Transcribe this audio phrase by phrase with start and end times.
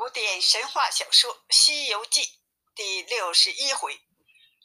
[0.00, 2.22] 古典神话小说《西游记》
[2.74, 4.00] 第六十一回：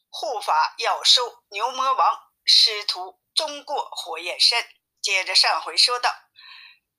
[0.09, 4.65] 护法要收牛魔王，师徒终过火焰山。
[5.01, 6.09] 接着上回说到，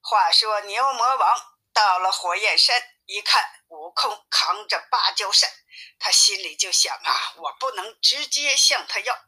[0.02, 5.50] 话说牛魔王到了火焰山，一看悟空扛着芭蕉扇，
[5.98, 9.18] 他心里就想啊，我不能直接向他要，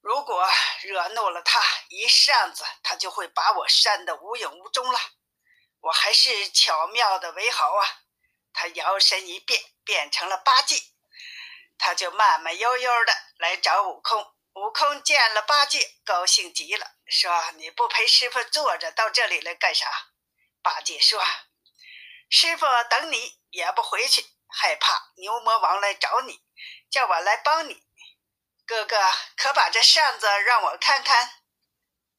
[0.00, 0.44] 如果
[0.82, 4.98] 惹怒了他，一扇子他就会把我扇得无影无踪了。
[5.82, 8.02] 我还是巧妙的为好啊！
[8.52, 10.80] 他摇身一变，变成了八戒，
[11.76, 14.34] 他就慢慢悠悠的来找悟空。
[14.54, 19.86] 悟空见了八戒，高兴极了，说：“你不陪师傅坐着，到这里来干啥？”
[20.62, 21.20] 八戒说
[22.30, 26.44] ：“师傅等你也不回去，害怕牛魔王来找你，
[26.90, 27.82] 叫我来帮你。
[28.64, 28.96] 哥哥，
[29.36, 31.42] 可把这扇子让我看看。”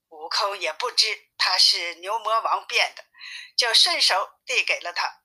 [0.10, 3.04] 悟空也不知他是牛魔王变的。
[3.58, 5.22] 就顺手递给了他，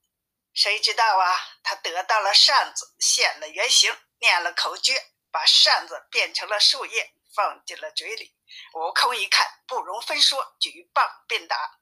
[0.53, 1.41] 谁知道啊？
[1.63, 8.37] 他得到了扇子，现了原形，念了口诀，把扇子变成了树叶，放进了嘴里。
[8.75, 11.79] 悟空一看，不容分说，举棒便打。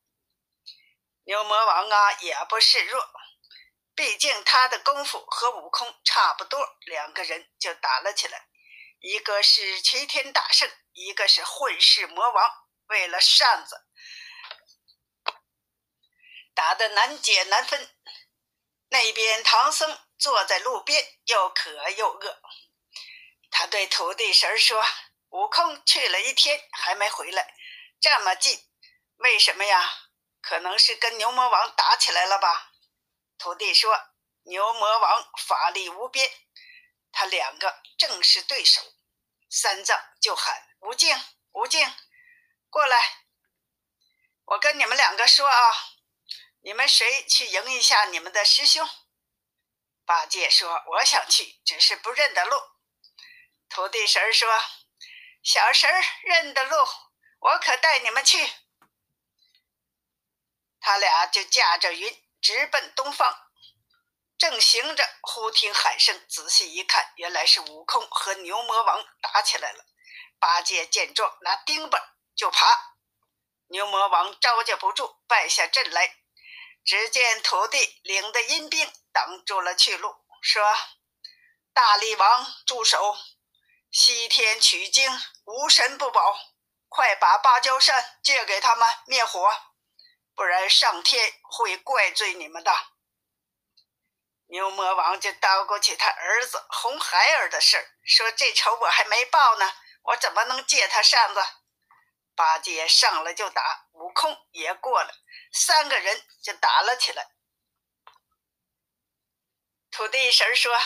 [1.24, 3.10] 牛魔王啊，也不示弱，
[3.94, 8.46] 毕竟他的功夫和悟空差不多，两个人就打了起来。
[9.00, 12.50] 一个是齐天大圣，一个是混世魔王，
[12.88, 13.85] 为了扇子。
[16.56, 17.94] 打得难解难分。
[18.88, 22.40] 那边唐僧坐在路边，又渴又饿。
[23.50, 24.82] 他对徒弟神说
[25.28, 27.54] ：“悟空去了一天还没回来，
[28.00, 28.66] 这么近，
[29.16, 30.08] 为什么呀？
[30.40, 32.72] 可能是跟牛魔王打起来了吧？”
[33.36, 33.94] 徒弟说
[34.44, 36.30] ：“牛魔王法力无边，
[37.12, 38.80] 他两个正是对手。”
[39.50, 41.14] 三藏就喊：“吴静，
[41.52, 41.86] 吴静，
[42.70, 43.24] 过来！
[44.46, 45.92] 我跟你们两个说啊。”
[46.66, 48.84] 你们谁去迎一下你们的师兄？
[50.04, 52.60] 八戒说：“我想去，只是不认得路。”
[53.70, 54.48] 土地神说
[55.44, 55.88] ：“小神
[56.24, 56.76] 认得路，
[57.38, 58.50] 我可带你们去。”
[60.82, 63.32] 他俩就驾着云直奔东方，
[64.36, 69.84] 正行着，忽听喊声，仔细一看，原来是悟空和牛魔王打起来了。
[70.40, 71.96] 八戒见状，拿钉耙
[72.34, 72.96] 就爬，
[73.68, 76.22] 牛魔王招架不住，败下阵来。
[76.86, 80.62] 只见徒弟领的阴兵挡住了去路，说
[81.74, 83.16] ：“大力王住手！
[83.90, 85.10] 西天取经
[85.46, 86.38] 无神不保，
[86.88, 89.52] 快把芭蕉扇借给他们灭火，
[90.36, 92.72] 不然上天会怪罪你们的。”
[94.46, 99.72] 牛魔王就叨咕起他儿子红孩儿的事儿，说：“这仇我还没报呢，
[100.02, 101.44] 我怎么能借他扇子？”
[102.36, 105.14] 八戒上来就打，悟空也过了。
[105.52, 107.34] 三个人就打了起来。
[109.90, 110.78] 土地神说：“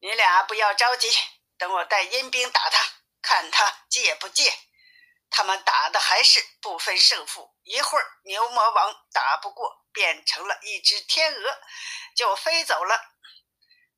[0.00, 1.08] 你俩不要着急，
[1.56, 2.84] 等我带阴兵打他，
[3.22, 4.52] 看他借不借。”
[5.28, 7.56] 他们打的还是不分胜负。
[7.62, 11.60] 一会儿，牛魔王打不过，变成了一只天鹅，
[12.14, 13.16] 就飞走了。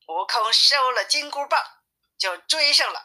[0.07, 1.63] 悟空收了金箍棒，
[2.19, 3.05] 就追上了。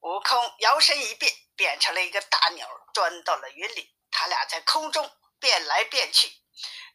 [0.00, 3.95] 悟空摇身一变，变成了一个大鸟，钻到了云里。
[4.16, 5.08] 他俩在空中。
[5.38, 6.32] 变来变去，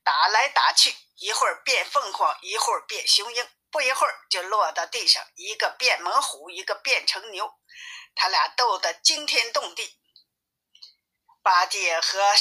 [0.03, 7.53] 打来打去，一会儿变凤凰，一会儿变雄鹰，不一会儿就落到地上，一个变猛虎，一个变成牛，
[8.15, 9.99] 他俩斗得惊天动地。
[11.43, 12.33] 八戒和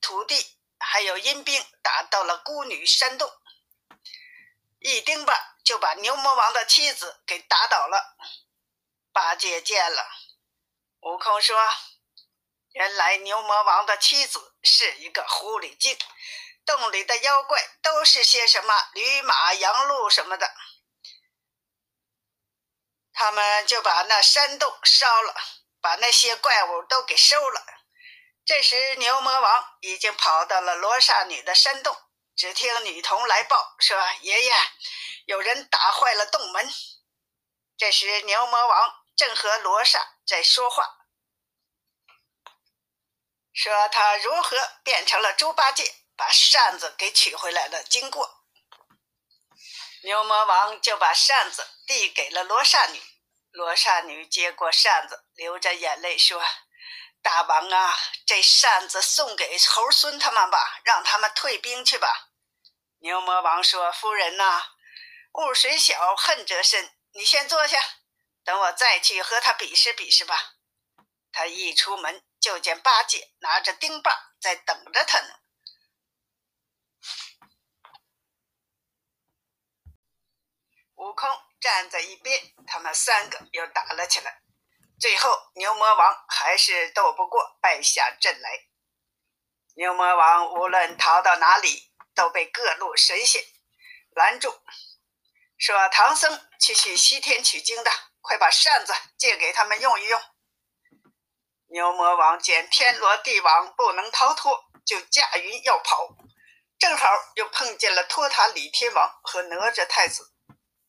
[0.00, 3.28] 土地还有阴兵打到了孤女山洞，
[4.78, 8.16] 一钉耙就把牛魔王的妻子给打倒了。
[9.12, 10.08] 八戒见了，
[11.00, 11.58] 悟空说。
[12.78, 15.98] 原来牛魔王的妻子是一个狐狸精，
[16.64, 20.48] 洞里的妖怪都是些什么驴马羊鹿什么的，
[23.12, 25.34] 他们就把那山洞烧了，
[25.80, 27.66] 把那些怪物都给收了。
[28.44, 32.00] 这时牛魔王已经跑到了罗刹女的山洞，
[32.36, 34.54] 只听女童来报说：“爷爷，
[35.24, 36.72] 有人打坏了洞门。”
[37.76, 40.97] 这时牛魔王正和罗刹在说话。
[43.52, 47.82] 说他如何变成了猪八戒，把扇子给取回来了。
[47.82, 48.44] 经过，
[50.02, 53.02] 牛魔王就把扇子递给了罗刹女。
[53.50, 56.44] 罗刹女接过扇子，流着眼泪说
[57.22, 62.28] ：“大王啊，这扇子送给猴孙他们吧，让他们退兵去吧。”
[63.00, 64.62] 牛魔王说：“夫人呐，
[65.32, 66.94] 雾水小，恨则深。
[67.12, 67.82] 你先坐下，
[68.44, 70.54] 等我再去和他比试比试吧。”
[71.32, 72.22] 他一出门。
[72.40, 75.34] 就见八戒拿着钉耙在等着他呢。
[80.94, 81.28] 悟空
[81.60, 84.42] 站在一边，他们三个又打了起来。
[85.00, 88.66] 最后，牛魔王还是斗不过，败下阵来。
[89.74, 93.40] 牛魔王无论逃到哪里，都被各路神仙
[94.10, 94.60] 拦住，
[95.56, 100.20] 说：“唐僧去去西天取经的，快把扇子借给他们用一用。”
[101.70, 106.08] 牛魔王见天罗地网不能逃脱，就驾云要跑，
[106.78, 110.32] 正好又碰见了托塔李天王和哪吒太子。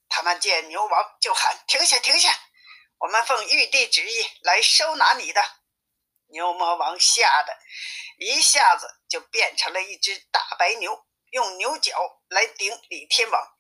[0.07, 2.33] 他们见牛王，就喊：“停下，停下！”
[2.99, 5.43] 我们奉玉帝旨意来收拿你的，
[6.27, 7.57] 牛魔王吓得
[8.17, 13.57] 一下子就变成了一只大白牛，用牛角来顶李天王。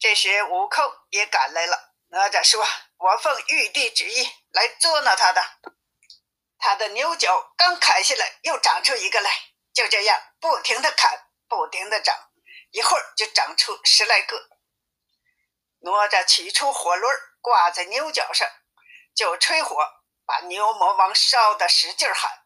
[0.00, 2.66] 这时悟空也赶来了，哪吒说
[2.98, 5.40] ：“我奉玉帝旨意来捉拿他的。”
[6.64, 9.30] 他的牛角刚砍下来，又长出一个来，
[9.74, 12.16] 就这样不停的砍，不停的长，
[12.70, 14.48] 一会儿就长出十来个。
[15.80, 18.48] 哪吒取出火轮挂在牛角上，
[19.12, 19.76] 就吹火，
[20.24, 22.44] 把牛魔王烧得使劲喊。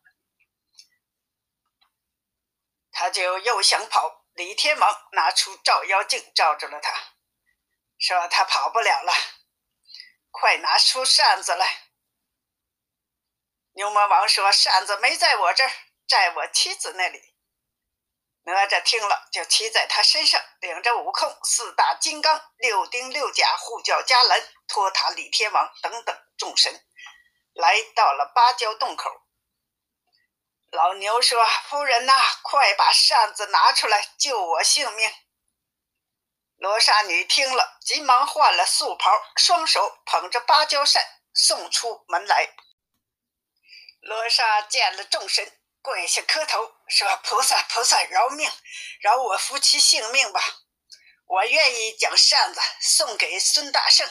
[2.90, 6.90] 他就又想跑，李天王拿出照妖镜照住了他，
[7.98, 9.12] 说他跑不了了，
[10.30, 11.85] 快拿出扇子来。
[13.76, 15.70] 牛魔王说：“扇子没在我这儿，
[16.08, 17.34] 在我妻子那里。”
[18.44, 26.72] 哪吒听了，就骑在他身上，领着悟空、四大金刚、六丁六甲、护教伽蓝、托塔李天王等等众神，
[27.52, 29.10] 来到了芭蕉洞口。
[30.70, 35.12] 老牛说：“夫人呐，快把扇子拿出来，救我性命！”
[36.56, 42.48] 罗刹女听了，急忙换了素袍，双手捧着芭蕉扇，送出门来。
[44.06, 45.52] 罗刹见了众神。
[45.82, 48.50] 跪下磕头说：“菩萨，菩萨饶命，
[49.00, 50.40] 饶我夫妻性命吧！
[51.26, 54.08] 我愿意将扇子送给孙大圣。”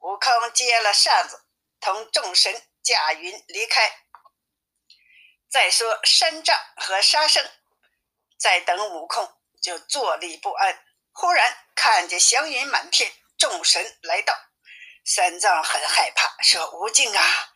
[0.00, 1.46] 悟空接了扇子，
[1.80, 4.04] 同众神驾云离开。
[5.50, 7.50] 再说山障和沙僧
[8.38, 10.84] 在等悟空，就坐立不安。
[11.12, 14.34] 忽然看见祥云满天，众神来到，
[15.02, 17.51] 三藏很害怕，说：“悟净啊，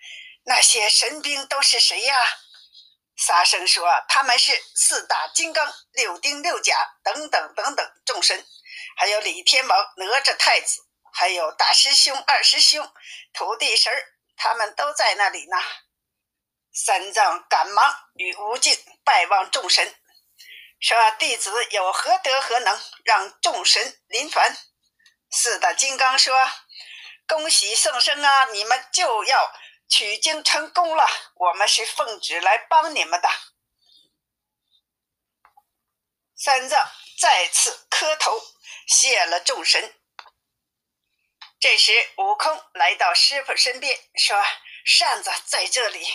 [0.47, 2.17] 那些神兵都是谁呀？”
[3.17, 8.47] 沙僧说：“他们是四大金刚、六丁六甲等等等等众神，
[8.99, 10.83] 还有李天王、哪吒太子，
[11.15, 12.93] 还有大师兄、二师兄、
[13.33, 13.91] 土地神，
[14.37, 15.57] 他们都在那里呢。”
[16.75, 19.95] 三藏赶忙与吴尽拜望众神，
[20.79, 24.55] 说：“弟子有何德何能，让众神临凡？”
[25.33, 26.39] 四大金刚说
[27.27, 29.53] ：“恭喜圣僧啊，你们就要。”
[29.89, 33.29] 取经成功了，我们是奉旨来帮你们的。
[36.35, 38.41] 三藏再次磕头
[38.87, 39.95] 谢了众神。
[41.59, 44.37] 这时，悟空来到师傅身边，说
[44.85, 46.07] ：“扇子在这里。”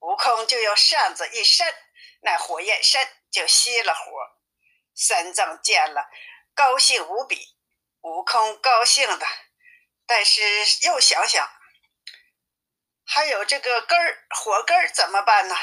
[0.00, 1.72] 悟空就用扇子一扇，
[2.22, 4.02] 那火焰山就熄了火。
[4.94, 6.10] 三藏见了，
[6.54, 7.56] 高兴无比。
[8.00, 9.26] 悟空高兴的，
[10.04, 10.42] 但是
[10.82, 11.48] 又想想。
[13.14, 15.54] 还有这个根儿，火根儿怎么办呢？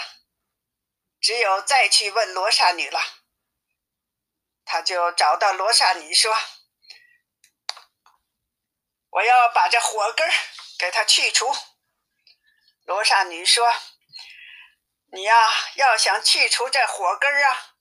[1.19, 3.01] 只有再去问罗刹女了。
[4.63, 6.37] 他就找到罗刹女说
[9.09, 10.31] ：“我要把这火根儿
[10.77, 11.51] 给他去除。”
[12.85, 13.73] 罗刹女说
[15.11, 17.73] ：“你呀，要想去除这火根儿啊，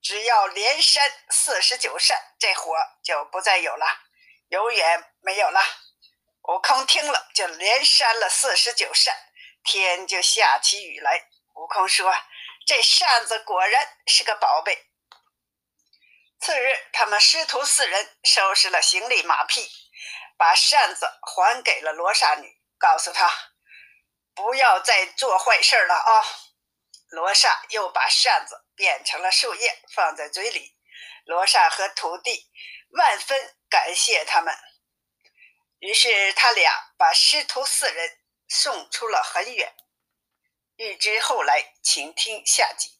[0.00, 3.86] 只要连扇四十九扇，这火就不再有了，
[4.50, 5.60] 永远没有了。”
[6.50, 9.14] 悟空听了，就连扇了四十九扇，
[9.62, 11.28] 天就下起雨来。
[11.54, 12.12] 悟空说
[12.66, 14.88] ：“这扇子果然是个宝贝。”
[16.42, 19.70] 次日，他们师徒四人收拾了行李马匹，
[20.36, 23.30] 把扇子还给了罗刹女，告诉她
[24.34, 26.24] 不要再做坏事了啊！
[27.10, 30.76] 罗刹又把扇子变成了树叶，放在嘴里。
[31.26, 32.50] 罗刹和徒弟
[32.98, 34.52] 万分感谢他们。
[35.80, 38.18] 于是他俩把师徒四人
[38.48, 39.74] 送出了很远。
[40.76, 42.99] 欲知后来，请听下集。